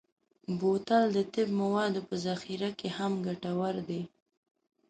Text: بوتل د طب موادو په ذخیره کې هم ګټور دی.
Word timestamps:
بوتل 0.59 1.03
د 1.15 1.17
طب 1.33 1.47
موادو 1.61 2.01
په 2.07 2.15
ذخیره 2.25 2.69
کې 2.79 2.89
هم 2.97 3.11
ګټور 3.27 3.75
دی. 3.89 4.01